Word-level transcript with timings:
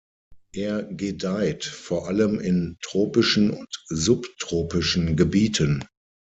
Er 0.55 0.81
gedeiht 0.89 1.63
vor 1.63 2.07
allem 2.07 2.39
in 2.39 2.79
tropischen 2.81 3.51
und 3.51 3.67
subtropischen 3.87 5.15
Gebieten. 5.15 5.85